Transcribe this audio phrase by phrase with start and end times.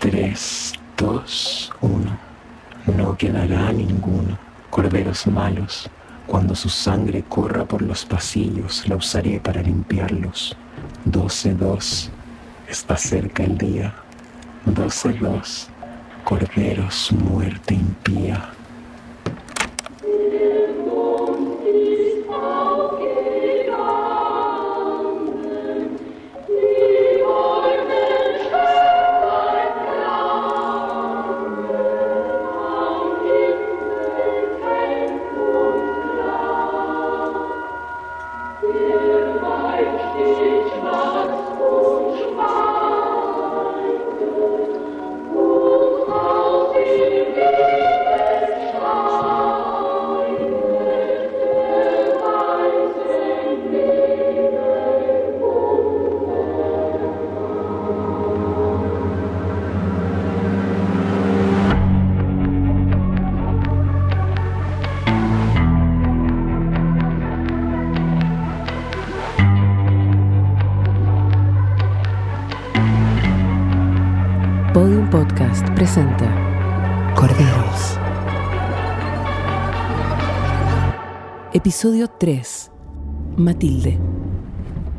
[0.00, 2.18] 3, 2, 1.
[2.96, 4.38] No quedará ninguno.
[4.70, 5.90] Corderos malos,
[6.26, 10.56] cuando su sangre corra por los pasillos, la usaré para limpiarlos.
[11.04, 12.10] 12, 2.
[12.68, 13.92] Está cerca el día.
[14.66, 15.68] 12, 2.
[16.22, 18.50] Corderos, muerte impía.
[75.88, 77.98] Presenta Corderos.
[81.54, 82.70] Episodio 3.
[83.38, 83.98] Matilde.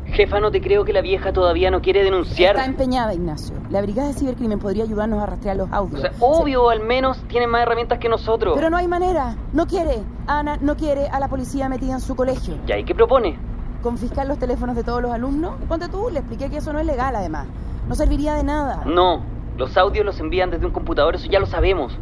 [0.06, 2.56] Jefa, no te creo que la vieja todavía no quiere denunciar.
[2.56, 3.54] Está empeñada, Ignacio.
[3.70, 6.00] La Brigada de Cibercrimen podría ayudarnos a rastrear los O audios.
[6.00, 8.54] sea, obvio, al menos tienen más herramientas que nosotros.
[8.56, 9.36] Pero no hay manera.
[9.52, 10.02] No quiere.
[10.26, 12.56] Ana no quiere a la policía metida en su colegio.
[12.66, 13.38] ¿Y ahí qué propone?
[13.80, 15.52] ¿Confiscar los teléfonos de todos los alumnos?
[15.68, 17.46] Ponte tú, le expliqué que eso no es legal, además.
[17.88, 18.82] No serviría de nada.
[18.86, 19.22] No,
[19.60, 21.92] los audios los envían desde un computador, eso ya lo sabemos.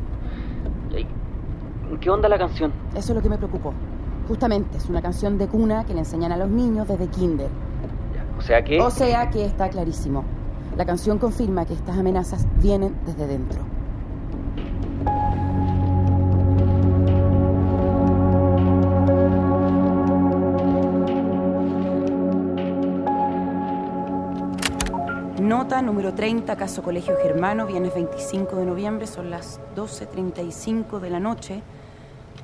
[0.92, 1.06] ¿Y ahí-
[2.00, 2.72] ¿Qué onda la canción?
[2.94, 3.74] Eso es lo que me preocupó.
[4.28, 7.48] Justamente, es una canción de cuna que le enseñan a los niños desde kinder.
[8.38, 8.80] O sea que...
[8.80, 10.22] O sea que está clarísimo.
[10.76, 13.60] La canción confirma que estas amenazas vienen desde dentro.
[25.40, 31.20] Nota número 30, caso Colegio Germano, viernes 25 de noviembre, son las 12.35 de la
[31.20, 31.62] noche.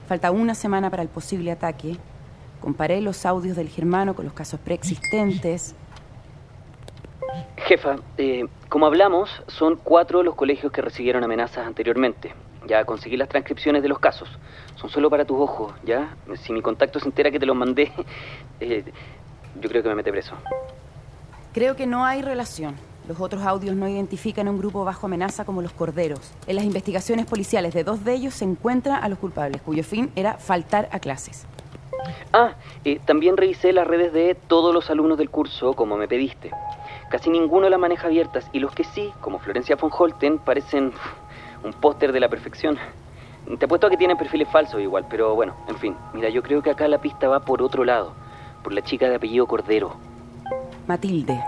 [0.06, 1.96] Falta una semana para el posible ataque.
[2.60, 5.74] Comparé los audios del Germano con los casos preexistentes.
[7.56, 12.32] Jefa, eh, como hablamos, son cuatro los colegios que recibieron amenazas anteriormente.
[12.68, 14.28] Ya conseguí las transcripciones de los casos.
[14.76, 16.14] Son solo para tus ojos, ¿ya?
[16.36, 17.90] Si mi contacto se entera que te los mandé,
[18.60, 18.84] eh,
[19.60, 20.36] yo creo que me mete preso.
[21.54, 22.74] Creo que no hay relación.
[23.06, 26.32] Los otros audios no identifican a un grupo bajo amenaza como los corderos.
[26.48, 30.10] En las investigaciones policiales de dos de ellos se encuentra a los culpables, cuyo fin
[30.16, 31.46] era faltar a clases.
[32.32, 32.54] Ah,
[33.04, 36.50] también revisé las redes de todos los alumnos del curso, como me pediste.
[37.08, 40.92] Casi ninguno las maneja abiertas, y los que sí, como Florencia von Holten, parecen
[41.62, 42.78] un póster de la perfección.
[43.60, 45.96] Te apuesto a que tienen perfiles falsos igual, pero bueno, en fin.
[46.14, 48.12] Mira, yo creo que acá la pista va por otro lado,
[48.64, 50.13] por la chica de apellido Cordero.
[50.86, 51.42] Matilde,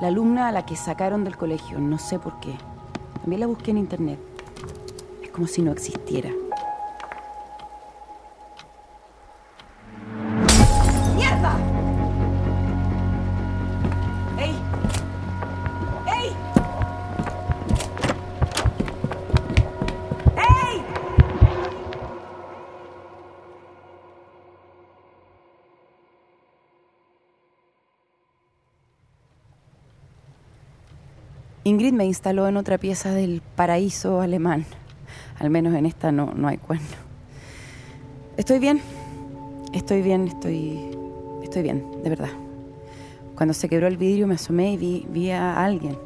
[0.00, 2.54] la alumna a la que sacaron del colegio, no sé por qué.
[3.20, 4.18] También la busqué en internet.
[5.22, 6.30] Es como si no existiera.
[31.68, 34.64] Ingrid me instaló en otra pieza del paraíso alemán.
[35.38, 36.86] Al menos en esta no, no hay cuerno.
[38.38, 38.80] Estoy bien.
[39.74, 40.96] Estoy bien, estoy.
[41.42, 42.30] Estoy bien, de verdad.
[43.36, 45.98] Cuando se quebró el vidrio me asomé y vi, vi a alguien.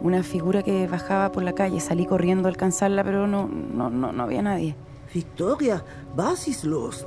[0.00, 1.78] Una figura que bajaba por la calle.
[1.78, 4.74] Salí corriendo a alcanzarla, pero no, no, no, no había nadie.
[5.14, 5.84] Victoria,
[6.16, 7.06] was ist los?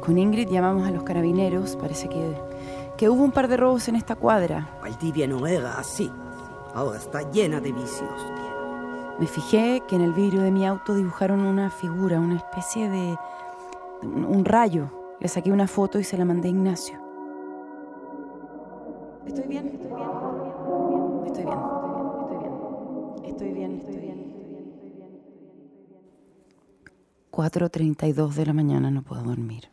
[0.00, 1.74] Con Ingrid llamamos a los carabineros.
[1.74, 2.34] Parece que,
[2.96, 4.78] que hubo un par de robos en esta cuadra.
[4.80, 6.08] Valdivia no era así.
[6.74, 8.26] Ahora está llena de vicios.
[9.18, 13.16] Me fijé que en el vidrio de mi auto dibujaron una figura, una especie de...
[14.02, 15.16] un, rayo.
[15.20, 17.00] Le saqué una foto y se la mandé a Ignacio.
[19.26, 20.08] Estoy bien, estoy bien,
[21.26, 21.58] estoy bien,
[22.24, 22.52] estoy bien,
[23.24, 24.20] estoy bien, estoy bien,
[24.70, 25.20] estoy bien.
[27.32, 29.68] 4.32 de la mañana no puedo dormir.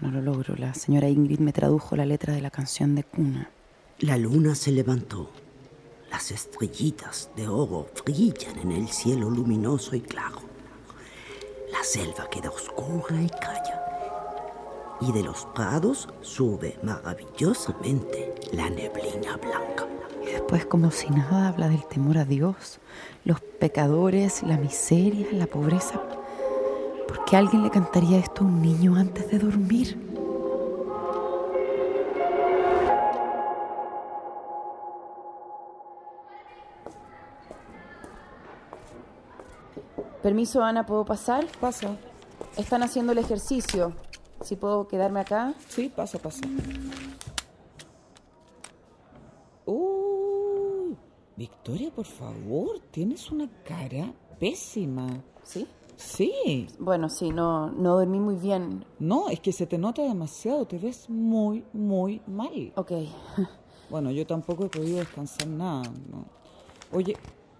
[0.00, 0.56] No, no lo logro.
[0.56, 3.50] La señora Ingrid me tradujo la letra de la canción de cuna.
[4.00, 5.28] La luna se levantó.
[6.08, 10.38] Las estrellitas de oro brillan en el cielo luminoso y claro.
[11.72, 13.84] La selva queda oscura y calla.
[15.00, 19.88] y de los prados sube maravillosamente la neblina blanca.
[20.22, 22.78] Y después, como si nada, habla del temor a Dios,
[23.24, 26.00] los pecadores, la miseria, la pobreza.
[27.08, 30.07] ¿Por qué alguien le cantaría esto a un niño antes de dormir?
[40.22, 41.46] Permiso, Ana, ¿puedo pasar?
[41.60, 41.96] Pasa.
[42.56, 43.92] Están haciendo el ejercicio.
[44.40, 45.54] Si puedo quedarme acá.
[45.68, 46.40] Sí, pasa, pasa.
[49.64, 50.96] Uy,
[51.36, 55.06] Victoria, por favor, tienes una cara pésima.
[55.42, 55.66] ¿Sí?
[55.96, 56.66] Sí.
[56.78, 58.84] Bueno, sí, no, no dormí muy bien.
[58.98, 62.72] No, es que se te nota demasiado, te ves muy, muy mal.
[62.76, 62.92] Ok.
[63.90, 65.82] Bueno, yo tampoco he podido descansar nada.
[66.10, 66.26] ¿no?
[66.92, 67.16] Oye,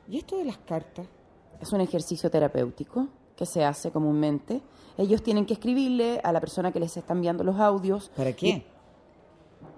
[0.06, 1.06] ¿y esto de las cartas?
[1.60, 4.62] Es un ejercicio terapéutico que se hace comúnmente.
[4.96, 8.10] Ellos tienen que escribirle a la persona que les está enviando los audios.
[8.16, 8.66] ¿Para qué?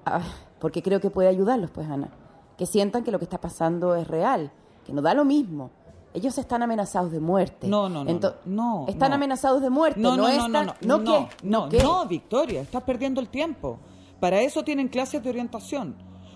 [0.05, 0.23] Ah,
[0.59, 2.11] porque creo que puede ayudarlos, pues, Ana.
[2.57, 4.51] Que sientan que lo que está pasando es real,
[4.85, 5.71] que no da lo mismo.
[6.13, 7.69] Ellos están amenazados de muerte.
[7.69, 9.15] No, no, no, no, Están no.
[9.15, 10.01] amenazados de muerte.
[10.01, 10.53] No, no, no, están...
[10.53, 11.29] no, no, no, qué?
[11.45, 11.83] no, qué?
[11.83, 13.79] no, Victoria, estás perdiendo el tiempo.
[14.19, 15.95] Para eso tienen clases de orientación.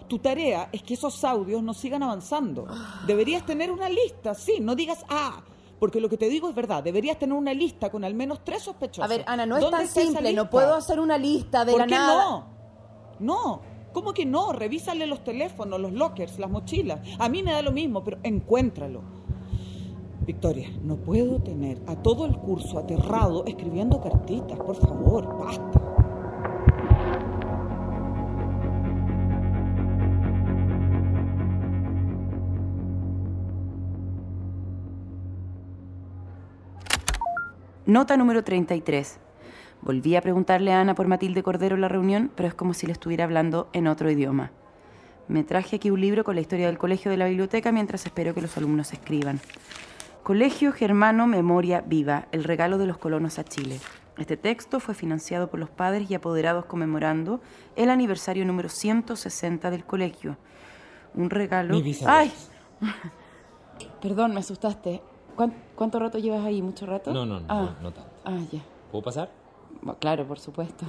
[0.09, 2.67] Tu tarea es que esos audios no sigan avanzando.
[3.07, 5.43] Deberías tener una lista, sí, no digas ah,
[5.79, 6.83] porque lo que te digo es verdad.
[6.83, 9.05] Deberías tener una lista con al menos tres sospechosos.
[9.05, 10.33] A ver, Ana, no es ¿Dónde tan simple.
[10.33, 12.25] No puedo hacer una lista de ¿Por la qué nada.
[12.25, 12.47] no?
[13.21, 13.61] No.
[13.93, 14.53] ¿Cómo que no?
[14.53, 17.01] Revísale los teléfonos, los lockers, las mochilas.
[17.19, 19.03] A mí me da lo mismo, pero encuéntralo.
[20.27, 24.59] Victoria, no puedo tener a todo el curso aterrado escribiendo cartitas.
[24.59, 25.94] Por favor, basta.
[37.87, 39.19] Nota número 33.
[39.83, 42.87] Volví a preguntarle a Ana por Matilde Cordero en la reunión, pero es como si
[42.87, 44.53] le estuviera hablando en otro idioma.
[45.29, 48.33] Me traje aquí un libro con la historia del colegio de la biblioteca mientras espero
[48.33, 49.39] que los alumnos escriban.
[50.23, 53.79] Colegio Germano Memoria Viva, el regalo de los colonos a Chile.
[54.17, 57.43] Este texto fue financiado por los padres y apoderados conmemorando
[57.77, 60.39] el aniversario número 160 del colegio.
[61.15, 61.79] Un regalo...
[61.79, 61.95] Mi.
[62.07, 62.33] ¡Ay!
[64.01, 65.03] Perdón, me asustaste.
[65.37, 66.63] ¿Cuán- ¿Cuánto rato llevas ahí?
[66.63, 67.13] ¿Mucho rato?
[67.13, 68.11] No, no, no, Ah, no, no tanto.
[68.25, 68.61] ah, ya.
[68.91, 69.31] ¿Puedo pasar?
[69.83, 70.87] Bueno, Claro, por supuesto.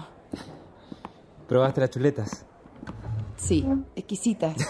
[1.47, 2.45] ¿Probaste las chuletas?
[3.35, 3.65] Sí,
[3.95, 4.55] exquisitas.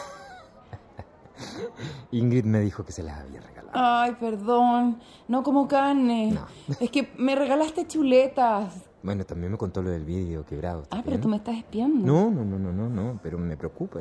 [2.12, 3.72] Ingrid me dijo que se las había regalado.
[3.74, 5.00] Ay, perdón.
[5.28, 6.32] No como carne.
[6.32, 6.46] No.
[6.80, 8.74] Es que me regalaste chuletas.
[9.04, 10.84] Bueno, también me contó lo del vídeo quebrado.
[10.84, 11.22] ¿está Ah, pero bien?
[11.22, 12.06] tú me estás espiando.
[12.06, 14.00] No, no, no, no, no, no, pero me preocupa.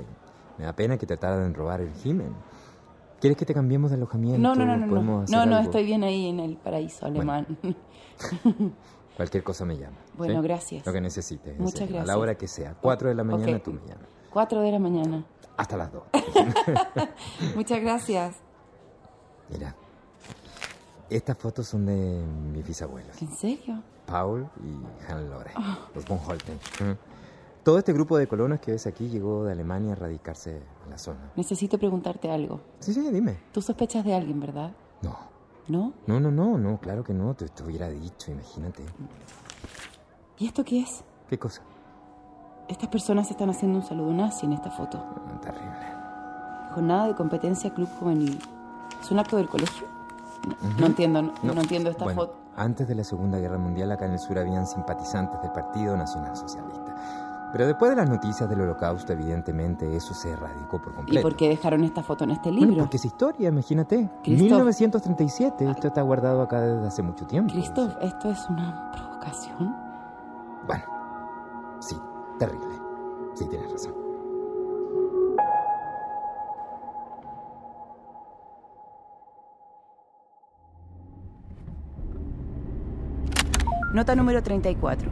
[0.57, 2.33] Me da pena que trataran de robar el Jimen.
[3.21, 4.39] ¿Quieres que te cambiemos de alojamiento?
[4.41, 4.87] No, no, no, no.
[4.89, 7.47] ¿Podemos No, no, no, estoy bien ahí en el paraíso alemán.
[9.17, 9.97] Cualquier cosa me llama.
[10.17, 10.49] Bueno, ¿sí?
[10.49, 10.87] gracias.
[10.87, 11.59] Lo que necesites.
[11.59, 12.07] Muchas serio, A gracias.
[12.09, 12.75] la hora que sea.
[12.81, 13.63] Cuatro de la mañana Ok.
[13.63, 14.09] tú me llamas.
[14.31, 15.25] Cuatro de la mañana.
[15.57, 16.03] Hasta las dos.
[17.55, 18.37] Muchas gracias.
[19.51, 19.75] Mira.
[21.09, 22.23] Estas fotos son de
[22.53, 23.21] mis bisabuelos.
[23.23, 23.83] ¿En serio?
[24.07, 25.79] Paul y Hannelore, Ah.
[25.95, 26.59] los von Holten.
[27.65, 30.99] Todo este grupo de colonos que ves aquí llegó de Alemania a radicarse en la
[30.99, 31.33] zona.
[31.35, 32.61] Necesito preguntarte algo.
[32.79, 33.39] Sí, sí, dime.
[33.53, 34.73] Tú sospechas de alguien, ¿verdad?
[35.01, 35.17] No,
[35.69, 35.93] ¿No?
[36.07, 38.85] no, no, no, no, claro que no, te, te hubiera dicho, imagínate.
[40.39, 41.05] ¿Y esto qué es?
[41.29, 41.63] ¿Qué cosa?
[42.69, 44.99] Estas personas están haciendo un saludo nazi en esta foto.
[45.03, 46.75] Ah, Terrible.
[46.75, 48.39] Jornada de competencia Club Juvenil.
[49.01, 49.87] ¿Es un acto del colegio?
[50.63, 52.37] No, no entiendo, no, no entiendo esta bueno, foto.
[52.57, 56.37] Antes de la Segunda Guerra Mundial, acá en el sur habían simpatizantes del Partido Nacional
[56.37, 57.34] Socialista.
[57.55, 61.23] Pero después de las noticias del Holocausto, evidentemente, eso se erradicó por ¿Y completo.
[61.23, 62.83] por qué dejaron esta foto en este Bueno, libro?
[62.83, 64.11] porque es historia, imagínate.
[64.25, 64.43] Christoph.
[64.51, 67.53] 1937, esto está guardado acá desde hace mucho tiempo.
[67.53, 69.73] Christoph, ¿esto es una provocación?
[70.67, 70.85] Bueno,
[71.79, 71.95] sí,
[72.41, 72.75] terrible.
[73.35, 73.95] Sí, tienes razón.
[83.93, 85.11] Nota número 34.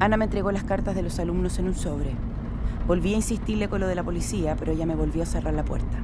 [0.00, 2.14] Ana me entregó las cartas de los alumnos en un sobre.
[2.86, 5.62] Volví a insistirle con lo de la policía, pero ella me volvió a cerrar la
[5.62, 5.98] puerta.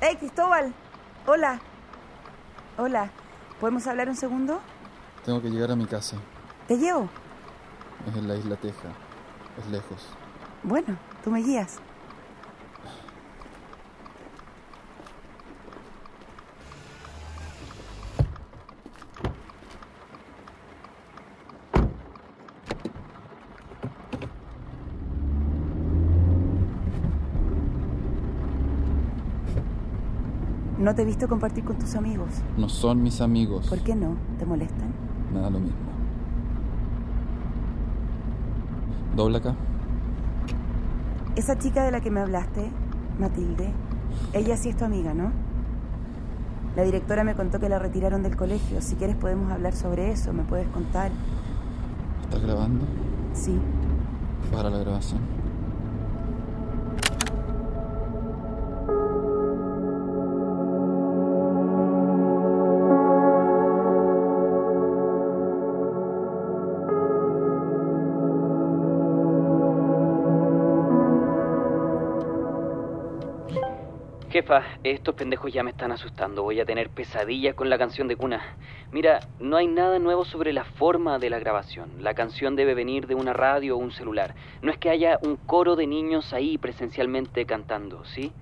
[0.00, 0.72] ¡Hey, Cristóbal!
[1.26, 1.60] Hola.
[2.78, 3.10] Hola.
[3.60, 4.60] ¿Podemos hablar un segundo?
[5.24, 6.16] Tengo que llegar a mi casa.
[6.68, 7.08] ¿Te llevo?
[8.08, 8.88] Es en la isla Teja.
[9.58, 10.08] Es lejos.
[10.62, 11.80] Bueno, tú me guías.
[30.82, 32.28] No te he visto compartir con tus amigos.
[32.56, 33.68] No son mis amigos.
[33.68, 34.16] ¿Por qué no?
[34.40, 34.92] ¿Te molestan?
[35.32, 35.78] Me da lo mismo.
[39.14, 39.54] Dobla acá.
[41.36, 42.68] Esa chica de la que me hablaste,
[43.20, 43.70] Matilde,
[44.32, 45.30] ella sí es tu amiga, ¿no?
[46.74, 48.82] La directora me contó que la retiraron del colegio.
[48.82, 51.12] Si quieres podemos hablar sobre eso, me puedes contar.
[52.24, 52.86] ¿Estás grabando?
[53.34, 53.56] Sí.
[54.52, 55.20] Para la grabación.
[74.82, 76.42] Estos pendejos ya me están asustando.
[76.42, 78.42] Voy a tener pesadillas con la canción de cuna.
[78.90, 82.02] Mira, no hay nada nuevo sobre la forma de la grabación.
[82.02, 84.34] La canción debe venir de una radio o un celular.
[84.60, 88.32] No es que haya un coro de niños ahí presencialmente cantando, ¿sí?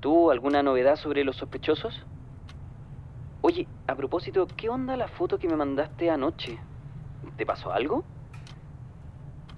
[0.00, 2.06] ¿Tú alguna novedad sobre los sospechosos?
[3.42, 6.58] Oye, a propósito, ¿qué onda la foto que me mandaste anoche?
[7.36, 8.04] ¿Te pasó algo?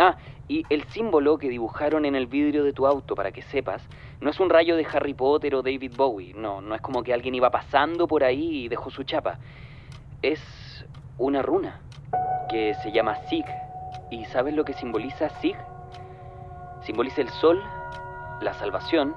[0.04, 0.16] Ah,
[0.49, 3.88] y el símbolo que dibujaron en el vidrio de tu auto, para que sepas,
[4.21, 7.14] no es un rayo de Harry Potter o David Bowie, no, no es como que
[7.14, 9.38] alguien iba pasando por ahí y dejó su chapa.
[10.21, 10.85] Es
[11.18, 11.82] una runa
[12.50, 13.44] que se llama Sig.
[14.11, 15.56] ¿Y sabes lo que simboliza Sig?
[16.80, 17.62] Simboliza el sol,
[18.40, 19.14] la salvación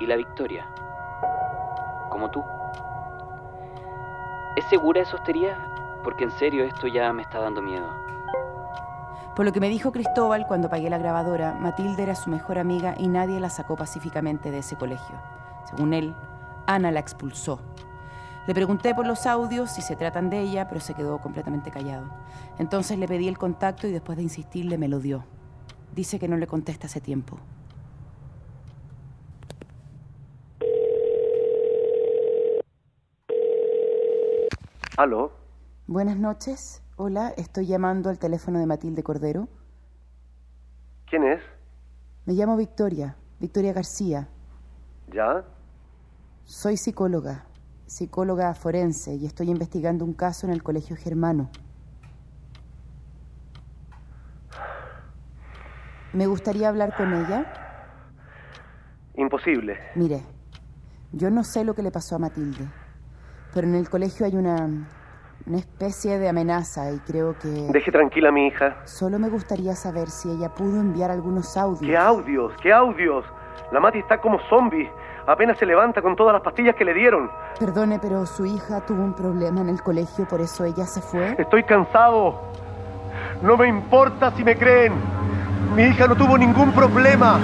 [0.00, 0.66] y la victoria.
[2.10, 2.42] Como tú.
[4.56, 5.56] ¿Es segura esa hostería?
[6.02, 8.03] Porque en serio esto ya me está dando miedo.
[9.34, 12.94] Por lo que me dijo Cristóbal cuando pagué la grabadora, Matilde era su mejor amiga
[12.96, 15.16] y nadie la sacó pacíficamente de ese colegio.
[15.68, 16.14] Según él,
[16.66, 17.58] Ana la expulsó.
[18.46, 22.06] Le pregunté por los audios si se tratan de ella, pero se quedó completamente callado.
[22.58, 25.24] Entonces le pedí el contacto y después de insistirle me lo dio.
[25.96, 27.38] Dice que no le contesta hace tiempo.
[34.96, 35.32] ¿Aló?
[35.88, 36.83] Buenas noches.
[36.96, 39.48] Hola, estoy llamando al teléfono de Matilde Cordero.
[41.10, 41.42] ¿Quién es?
[42.24, 44.28] Me llamo Victoria, Victoria García.
[45.12, 45.44] ¿Ya?
[46.44, 47.46] Soy psicóloga,
[47.86, 51.50] psicóloga forense y estoy investigando un caso en el Colegio Germano.
[56.12, 57.44] Me gustaría hablar con ella.
[59.16, 59.78] Imposible.
[59.96, 60.22] Mire,
[61.10, 62.68] yo no sé lo que le pasó a Matilde,
[63.52, 64.88] pero en el colegio hay una,
[65.46, 67.48] una especie de amenaza y creo que...
[67.48, 68.76] Deje tranquila a mi hija.
[68.84, 71.80] Solo me gustaría saber si ella pudo enviar algunos audios.
[71.80, 72.52] ¿Qué audios?
[72.62, 73.24] ¿Qué audios?
[73.70, 74.90] La Mati está como zombie.
[75.26, 77.30] Apenas se levanta con todas las pastillas que le dieron.
[77.58, 81.34] Perdone, pero su hija tuvo un problema en el colegio, por eso ella se fue.
[81.38, 82.40] Estoy cansado.
[83.42, 84.94] No me importa si me creen.
[85.74, 87.38] Mi hija no tuvo ningún problema.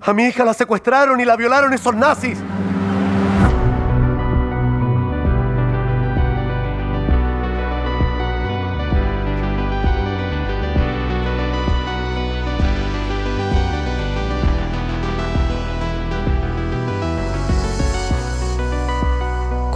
[0.00, 2.42] A mi hija la secuestraron y la violaron esos nazis.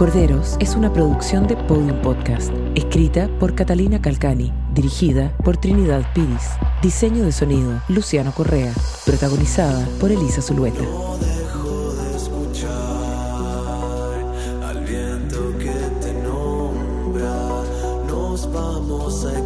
[0.03, 6.49] Corderos es una producción de Podium Podcast, escrita por Catalina Calcani, dirigida por Trinidad Piris,
[6.81, 8.73] diseño de sonido Luciano Correa,
[9.05, 10.83] protagonizada por Elisa Zulueta.
[10.83, 11.93] dejo
[19.31, 19.42] de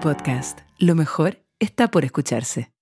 [0.00, 0.60] Podcast.
[0.78, 2.72] Lo mejor está por escucharse.